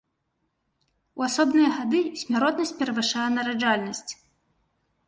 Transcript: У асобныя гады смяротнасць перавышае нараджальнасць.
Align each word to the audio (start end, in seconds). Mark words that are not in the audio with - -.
У 1.21 1.25
асобныя 1.27 1.69
гады 1.77 2.01
смяротнасць 2.23 2.75
перавышае 2.81 3.29
нараджальнасць. 3.39 4.11